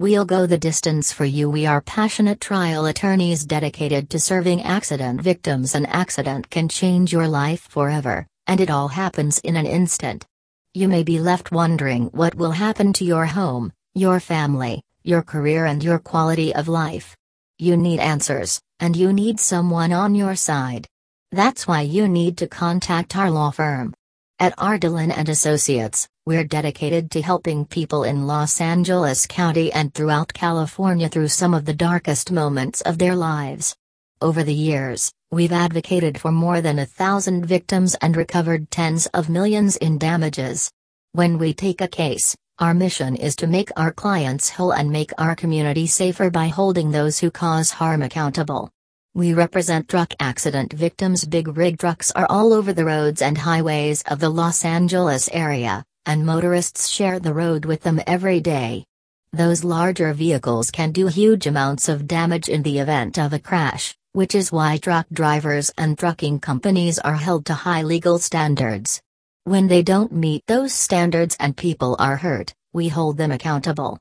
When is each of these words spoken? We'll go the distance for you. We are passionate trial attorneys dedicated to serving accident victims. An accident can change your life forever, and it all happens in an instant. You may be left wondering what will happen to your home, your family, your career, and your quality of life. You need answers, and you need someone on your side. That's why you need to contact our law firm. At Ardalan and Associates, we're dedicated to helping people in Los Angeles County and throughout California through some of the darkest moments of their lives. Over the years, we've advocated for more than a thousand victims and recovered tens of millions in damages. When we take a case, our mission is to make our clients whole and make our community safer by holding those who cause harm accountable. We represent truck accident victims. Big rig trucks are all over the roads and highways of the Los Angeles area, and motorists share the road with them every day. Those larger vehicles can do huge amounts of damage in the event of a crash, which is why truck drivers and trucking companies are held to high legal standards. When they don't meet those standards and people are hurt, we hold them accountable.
We'll 0.00 0.24
go 0.24 0.46
the 0.46 0.56
distance 0.56 1.12
for 1.12 1.26
you. 1.26 1.50
We 1.50 1.66
are 1.66 1.82
passionate 1.82 2.40
trial 2.40 2.86
attorneys 2.86 3.44
dedicated 3.44 4.08
to 4.08 4.18
serving 4.18 4.62
accident 4.62 5.20
victims. 5.20 5.74
An 5.74 5.84
accident 5.84 6.48
can 6.48 6.70
change 6.70 7.12
your 7.12 7.28
life 7.28 7.60
forever, 7.68 8.26
and 8.46 8.62
it 8.62 8.70
all 8.70 8.88
happens 8.88 9.40
in 9.40 9.56
an 9.56 9.66
instant. 9.66 10.24
You 10.72 10.88
may 10.88 11.02
be 11.02 11.20
left 11.20 11.52
wondering 11.52 12.06
what 12.12 12.34
will 12.34 12.52
happen 12.52 12.94
to 12.94 13.04
your 13.04 13.26
home, 13.26 13.74
your 13.92 14.20
family, 14.20 14.82
your 15.02 15.20
career, 15.20 15.66
and 15.66 15.84
your 15.84 15.98
quality 15.98 16.54
of 16.54 16.66
life. 16.66 17.14
You 17.58 17.76
need 17.76 18.00
answers, 18.00 18.58
and 18.78 18.96
you 18.96 19.12
need 19.12 19.38
someone 19.38 19.92
on 19.92 20.14
your 20.14 20.34
side. 20.34 20.86
That's 21.30 21.66
why 21.66 21.82
you 21.82 22.08
need 22.08 22.38
to 22.38 22.48
contact 22.48 23.18
our 23.18 23.30
law 23.30 23.50
firm. 23.50 23.92
At 24.42 24.56
Ardalan 24.56 25.12
and 25.14 25.28
Associates, 25.28 26.08
we're 26.24 26.44
dedicated 26.44 27.10
to 27.10 27.20
helping 27.20 27.66
people 27.66 28.04
in 28.04 28.26
Los 28.26 28.58
Angeles 28.58 29.26
County 29.26 29.70
and 29.70 29.92
throughout 29.92 30.32
California 30.32 31.10
through 31.10 31.28
some 31.28 31.52
of 31.52 31.66
the 31.66 31.74
darkest 31.74 32.32
moments 32.32 32.80
of 32.80 32.96
their 32.96 33.14
lives. 33.14 33.76
Over 34.22 34.42
the 34.42 34.54
years, 34.54 35.12
we've 35.30 35.52
advocated 35.52 36.16
for 36.16 36.32
more 36.32 36.62
than 36.62 36.78
a 36.78 36.86
thousand 36.86 37.44
victims 37.44 37.94
and 38.00 38.16
recovered 38.16 38.70
tens 38.70 39.04
of 39.08 39.28
millions 39.28 39.76
in 39.76 39.98
damages. 39.98 40.70
When 41.12 41.36
we 41.36 41.52
take 41.52 41.82
a 41.82 41.86
case, 41.86 42.34
our 42.58 42.72
mission 42.72 43.16
is 43.16 43.36
to 43.36 43.46
make 43.46 43.68
our 43.76 43.92
clients 43.92 44.48
whole 44.48 44.72
and 44.72 44.90
make 44.90 45.12
our 45.18 45.36
community 45.36 45.86
safer 45.86 46.30
by 46.30 46.48
holding 46.48 46.92
those 46.92 47.18
who 47.18 47.30
cause 47.30 47.72
harm 47.72 48.00
accountable. 48.00 48.70
We 49.14 49.34
represent 49.34 49.88
truck 49.88 50.14
accident 50.20 50.72
victims. 50.72 51.24
Big 51.24 51.48
rig 51.56 51.78
trucks 51.78 52.12
are 52.12 52.28
all 52.30 52.52
over 52.52 52.72
the 52.72 52.84
roads 52.84 53.22
and 53.22 53.36
highways 53.36 54.02
of 54.02 54.20
the 54.20 54.28
Los 54.28 54.64
Angeles 54.64 55.28
area, 55.32 55.84
and 56.06 56.24
motorists 56.24 56.86
share 56.86 57.18
the 57.18 57.34
road 57.34 57.64
with 57.64 57.82
them 57.82 58.00
every 58.06 58.38
day. 58.38 58.84
Those 59.32 59.64
larger 59.64 60.12
vehicles 60.12 60.70
can 60.70 60.92
do 60.92 61.08
huge 61.08 61.48
amounts 61.48 61.88
of 61.88 62.06
damage 62.06 62.48
in 62.48 62.62
the 62.62 62.78
event 62.78 63.18
of 63.18 63.32
a 63.32 63.40
crash, 63.40 63.96
which 64.12 64.36
is 64.36 64.52
why 64.52 64.76
truck 64.76 65.08
drivers 65.12 65.72
and 65.76 65.98
trucking 65.98 66.38
companies 66.38 67.00
are 67.00 67.16
held 67.16 67.46
to 67.46 67.54
high 67.54 67.82
legal 67.82 68.20
standards. 68.20 69.02
When 69.42 69.66
they 69.66 69.82
don't 69.82 70.12
meet 70.12 70.44
those 70.46 70.72
standards 70.72 71.36
and 71.40 71.56
people 71.56 71.96
are 71.98 72.16
hurt, 72.16 72.54
we 72.72 72.86
hold 72.86 73.16
them 73.16 73.32
accountable. 73.32 73.98